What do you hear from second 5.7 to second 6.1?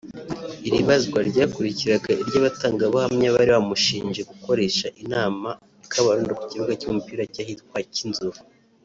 i